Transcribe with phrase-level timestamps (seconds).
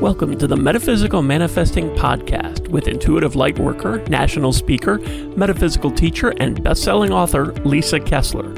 [0.00, 4.96] Welcome to the Metaphysical Manifesting Podcast with intuitive lightworker, national speaker,
[5.36, 8.48] metaphysical teacher, and best-selling author Lisa Kessler.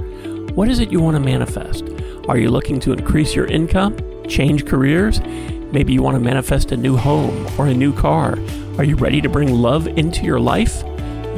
[0.54, 1.88] What is it you want to manifest?
[2.28, 5.20] Are you looking to increase your income, change careers?
[5.72, 8.38] Maybe you want to manifest a new home or a new car.
[8.78, 10.84] Are you ready to bring love into your life?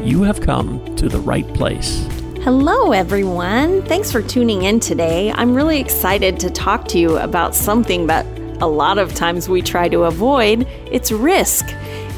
[0.02, 2.06] You have come to the right place.
[2.42, 3.80] Hello, everyone.
[3.84, 5.32] Thanks for tuning in today.
[5.32, 8.26] I'm really excited to talk to you about something that
[8.60, 11.66] a lot of times we try to avoid it's risk.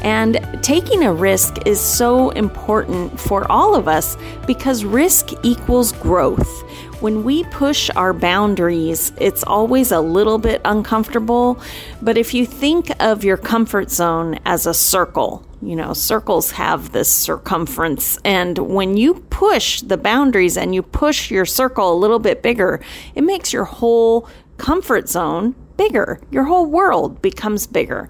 [0.03, 6.61] And taking a risk is so important for all of us because risk equals growth.
[7.01, 11.59] When we push our boundaries, it's always a little bit uncomfortable.
[12.01, 16.91] But if you think of your comfort zone as a circle, you know, circles have
[16.91, 18.19] this circumference.
[18.23, 22.81] And when you push the boundaries and you push your circle a little bit bigger,
[23.15, 26.19] it makes your whole comfort zone bigger.
[26.31, 28.09] Your whole world becomes bigger.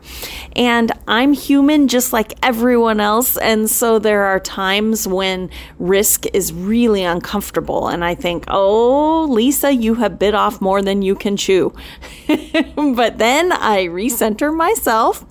[0.55, 3.37] And I'm human just like everyone else.
[3.37, 7.87] And so there are times when risk is really uncomfortable.
[7.87, 11.73] And I think, oh, Lisa, you have bit off more than you can chew.
[12.27, 15.25] but then I recenter myself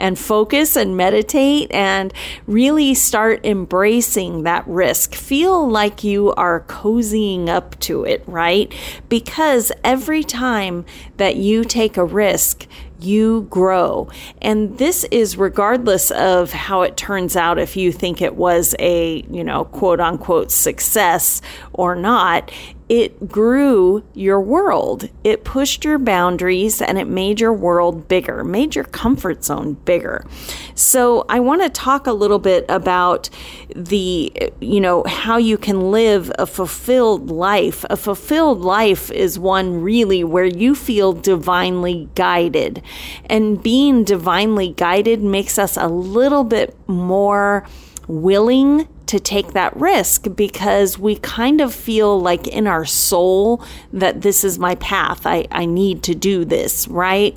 [0.00, 2.12] and focus and meditate and
[2.46, 5.14] really start embracing that risk.
[5.14, 8.72] Feel like you are cozying up to it, right?
[9.08, 10.84] Because every time
[11.18, 12.66] that you take a risk,
[12.98, 14.10] you grow.
[14.42, 19.24] And this is regardless of how it turns out, if you think it was a,
[19.30, 21.40] you know, quote unquote success
[21.72, 22.50] or not
[22.90, 25.08] it grew your world.
[25.22, 30.26] It pushed your boundaries and it made your world bigger, made your comfort zone bigger.
[30.74, 33.30] So, I want to talk a little bit about
[33.76, 37.84] the, you know, how you can live a fulfilled life.
[37.88, 42.82] A fulfilled life is one really where you feel divinely guided.
[43.26, 47.64] And being divinely guided makes us a little bit more
[48.08, 53.60] willing to take that risk because we kind of feel like in our soul
[53.92, 55.26] that this is my path.
[55.26, 57.36] I, I need to do this, right?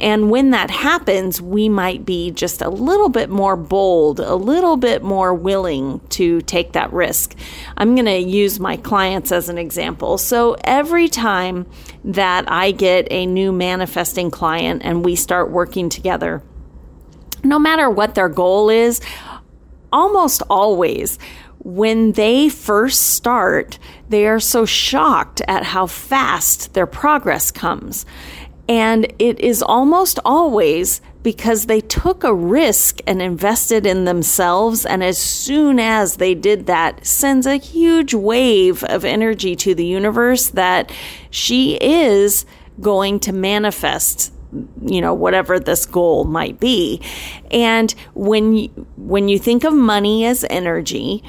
[0.00, 4.76] And when that happens, we might be just a little bit more bold, a little
[4.76, 7.36] bit more willing to take that risk.
[7.76, 10.18] I'm going to use my clients as an example.
[10.18, 11.66] So every time
[12.02, 16.42] that I get a new manifesting client and we start working together,
[17.44, 19.00] no matter what their goal is,
[19.92, 21.18] almost always
[21.64, 28.04] when they first start, they are so shocked at how fast their progress comes.
[28.68, 34.84] And it is almost always because they took a risk and invested in themselves.
[34.84, 39.86] And as soon as they did that, sends a huge wave of energy to the
[39.86, 40.90] universe that
[41.30, 42.44] she is
[42.80, 44.32] going to manifest
[44.82, 47.00] you know whatever this goal might be
[47.50, 51.22] and when you, when you think of money as energy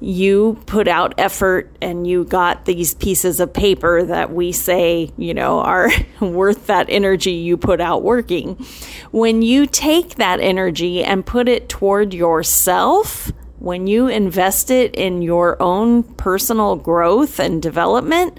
[0.00, 5.32] you put out effort and you got these pieces of paper that we say, you
[5.32, 8.54] know, are worth that energy you put out working.
[9.10, 15.22] When you take that energy and put it toward yourself, when you invest it in
[15.22, 18.36] your own personal growth and development,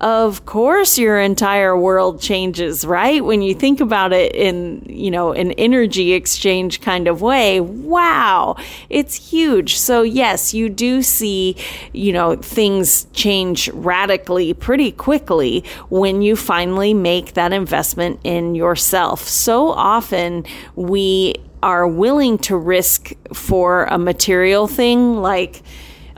[0.00, 3.24] of course your entire world changes, right?
[3.24, 8.56] When you think about it in, you know, an energy exchange kind of way, wow,
[8.88, 9.76] it's huge.
[9.76, 11.56] So yes, you do see,
[11.92, 19.28] you know, things change radically pretty quickly when you finally make that investment in yourself.
[19.28, 20.44] So often
[20.76, 25.62] we are willing to risk for a material thing like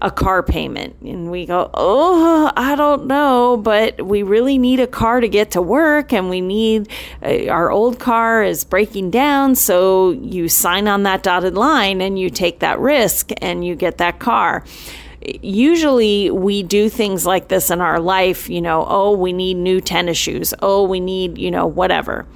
[0.03, 0.97] a car payment.
[1.01, 5.53] And we go, oh, I don't know, but we really need a car to get
[5.53, 6.89] to work and we need
[7.23, 9.55] uh, our old car is breaking down.
[9.55, 13.99] So you sign on that dotted line and you take that risk and you get
[13.99, 14.65] that car
[15.41, 19.81] usually we do things like this in our life, you know, oh, we need new
[19.81, 20.53] tennis shoes.
[20.61, 22.27] Oh, we need, you know, whatever.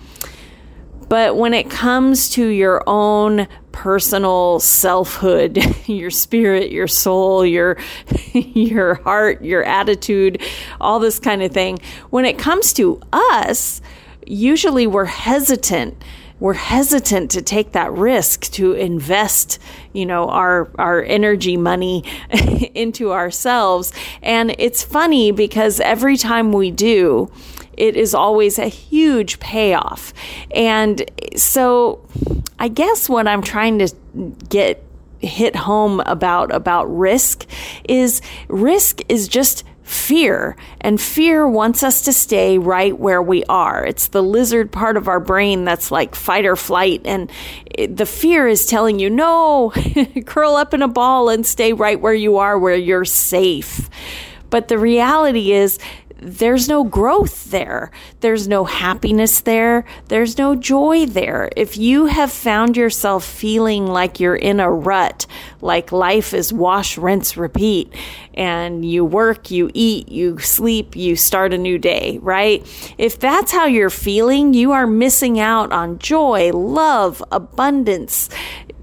[1.09, 7.79] But when it comes to your own personal selfhood, your spirit, your soul, your
[8.33, 10.41] your heart, your attitude,
[10.81, 11.79] all this kind of thing,
[12.11, 13.81] when it comes to us,
[14.27, 16.03] usually we're hesitant.
[16.39, 19.59] We're hesitant to take that risk to invest
[19.95, 22.05] you know our our energy money
[22.75, 23.93] into ourselves.
[24.23, 27.31] And it's funny because every time we do
[27.77, 30.13] it is always a huge payoff.
[30.51, 32.07] And so
[32.59, 33.95] I guess what I'm trying to
[34.49, 34.83] get
[35.21, 37.47] hit home about about risk
[37.89, 40.57] is risk is just fear.
[40.81, 43.87] And fear wants us to stay right where we are.
[43.87, 47.03] It's the lizard part of our brain that's like fight or flight.
[47.05, 47.31] And
[47.89, 49.73] the fear is telling you, no,
[50.27, 53.89] curl up in a ball and stay right where you are, where you're safe.
[54.51, 55.79] But the reality is,
[56.19, 57.91] there's no growth there.
[58.21, 59.85] There's no happiness there.
[60.09, 61.51] There's no joy there.
[61.57, 65.27] If you have found yourself feeling like you're in a rut,
[65.61, 67.93] like life is wash, rinse, repeat,
[68.35, 72.67] and you work, you eat, you sleep, you start a new day, right?
[72.99, 78.31] If that's how you're feeling, you are missing out on joy, love, abundance,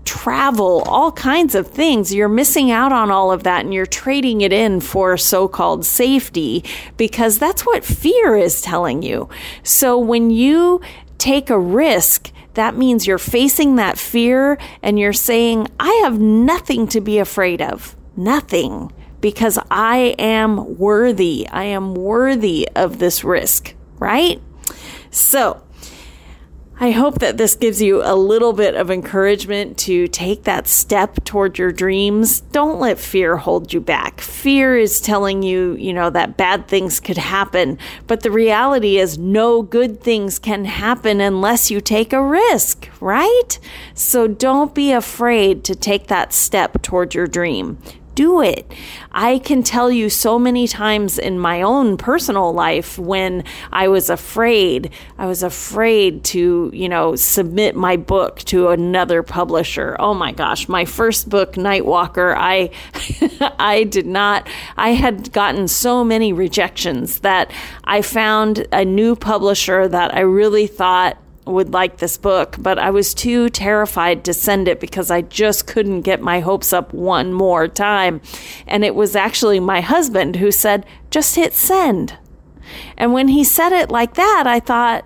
[0.05, 2.13] travel, all kinds of things.
[2.13, 5.85] You're missing out on all of that and you're trading it in for so called
[5.85, 6.63] safety
[6.97, 9.29] because that's what fear is telling you.
[9.63, 10.81] So when you
[11.17, 16.87] take a risk, that means you're facing that fear and you're saying, I have nothing
[16.89, 17.95] to be afraid of.
[18.15, 18.91] Nothing.
[19.21, 21.47] Because I am worthy.
[21.49, 24.41] I am worthy of this risk, right?
[25.11, 25.63] So,
[26.79, 31.23] I hope that this gives you a little bit of encouragement to take that step
[31.23, 32.41] toward your dreams.
[32.41, 34.19] Don't let fear hold you back.
[34.19, 37.77] Fear is telling you, you know, that bad things could happen,
[38.07, 43.59] but the reality is no good things can happen unless you take a risk, right?
[43.93, 47.77] So don't be afraid to take that step toward your dream
[48.15, 48.71] do it.
[49.11, 54.09] I can tell you so many times in my own personal life when I was
[54.09, 59.95] afraid, I was afraid to, you know, submit my book to another publisher.
[59.99, 62.71] Oh my gosh, my first book, Nightwalker, I
[63.59, 67.51] I did not I had gotten so many rejections that
[67.83, 72.89] I found a new publisher that I really thought would like this book, but I
[72.89, 77.33] was too terrified to send it because I just couldn't get my hopes up one
[77.33, 78.21] more time.
[78.65, 82.17] And it was actually my husband who said, just hit send.
[82.97, 85.05] And when he said it like that, I thought,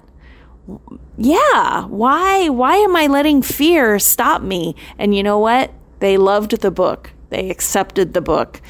[1.18, 4.76] yeah, why why am I letting fear stop me?
[5.00, 5.72] And you know what?
[6.00, 7.12] They loved the book.
[7.30, 8.62] They accepted the book.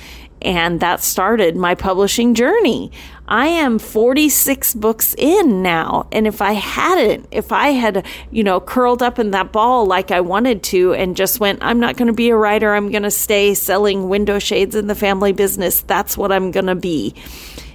[0.41, 2.91] And that started my publishing journey.
[3.27, 6.07] I am 46 books in now.
[6.11, 10.11] And if I hadn't, if I had, you know, curled up in that ball like
[10.11, 13.03] I wanted to and just went, I'm not going to be a writer, I'm going
[13.03, 17.15] to stay selling window shades in the family business, that's what I'm going to be.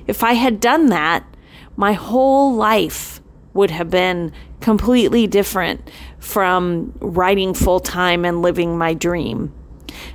[0.07, 1.25] If I had done that,
[1.77, 3.21] my whole life
[3.55, 9.53] would have been completely different from writing full time and living my dream.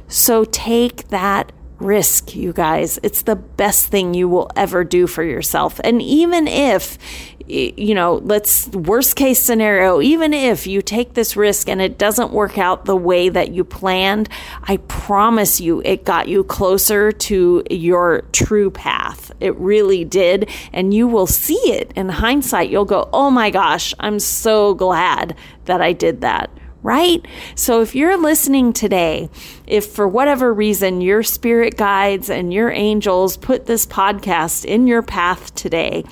[0.07, 2.99] So take that risk, you guys.
[3.03, 5.79] It's the best thing you will ever do for yourself.
[5.83, 6.97] And even if,
[7.45, 12.31] you know, let's worst case scenario, even if you take this risk and it doesn't
[12.31, 14.27] work out the way that you planned,
[14.63, 19.31] I promise you it got you closer to your true path.
[19.39, 20.49] It really did.
[20.73, 22.69] And you will see it in hindsight.
[22.69, 25.35] You'll go, oh my gosh, I'm so glad
[25.65, 26.49] that I did that
[26.83, 27.25] right?
[27.55, 29.29] So if you're listening today,
[29.65, 35.01] if for whatever reason your spirit guides and your angels put this podcast in your
[35.01, 36.03] path today,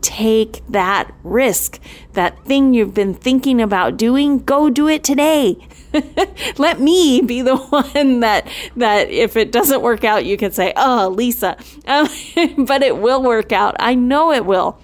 [0.00, 1.80] take that risk.
[2.12, 5.56] That thing you've been thinking about doing, go do it today.
[6.58, 10.72] Let me be the one that that if it doesn't work out, you can say,
[10.76, 12.08] "Oh, Lisa," um,
[12.66, 13.74] but it will work out.
[13.78, 14.80] I know it will.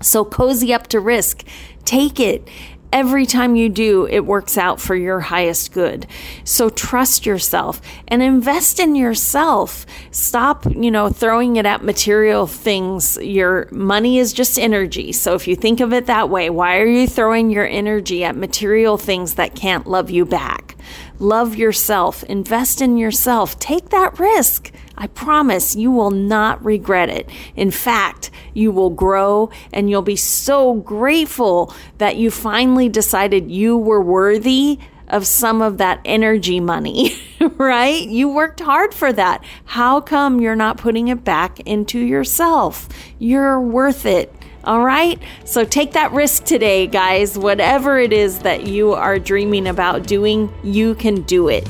[0.00, 1.44] So cozy up to risk.
[1.84, 2.48] Take it
[2.92, 6.06] every time you do, it works out for your highest good.
[6.44, 9.86] So trust yourself and invest in yourself.
[10.10, 13.18] Stop, you know, throwing it at material things.
[13.20, 15.12] Your money is just energy.
[15.12, 18.36] So if you think of it that way, why are you throwing your energy at
[18.36, 20.76] material things that can't love you back?
[21.20, 24.70] Love yourself, invest in yourself, take that risk.
[24.96, 27.28] I promise you will not regret it.
[27.56, 33.76] In fact, you will grow and you'll be so grateful that you finally decided you
[33.76, 37.16] were worthy of some of that energy money,
[37.56, 38.06] right?
[38.06, 39.42] You worked hard for that.
[39.64, 42.88] How come you're not putting it back into yourself?
[43.18, 44.32] You're worth it.
[44.68, 45.18] All right?
[45.46, 47.38] So take that risk today, guys.
[47.38, 51.66] Whatever it is that you are dreaming about doing, you can do it.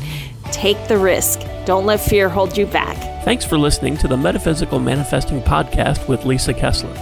[0.51, 1.39] Take the risk.
[1.65, 2.97] Don't let fear hold you back.
[3.25, 6.93] Thanks for listening to the Metaphysical Manifesting Podcast with Lisa Kessler.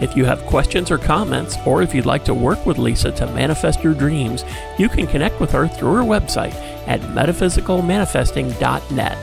[0.00, 3.26] If you have questions or comments, or if you'd like to work with Lisa to
[3.28, 4.44] manifest your dreams,
[4.76, 6.54] you can connect with her through her website
[6.88, 9.18] at metaphysicalmanifesting.net.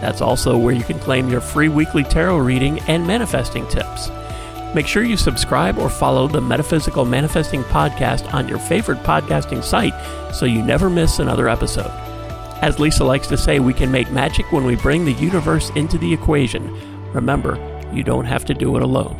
[0.00, 4.12] That's also where you can claim your free weekly tarot reading and manifesting tips.
[4.74, 9.92] Make sure you subscribe or follow the Metaphysical Manifesting Podcast on your favorite podcasting site
[10.34, 11.90] so you never miss another episode.
[12.62, 15.98] As Lisa likes to say, we can make magic when we bring the universe into
[15.98, 16.72] the equation.
[17.12, 17.58] Remember,
[17.92, 19.18] you don't have to do it alone.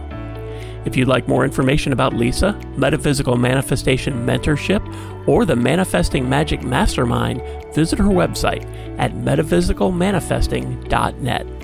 [0.86, 4.82] If you'd like more information about Lisa, Metaphysical Manifestation Mentorship,
[5.28, 7.42] or the Manifesting Magic Mastermind,
[7.74, 8.64] visit her website
[8.98, 11.61] at metaphysicalmanifesting.net.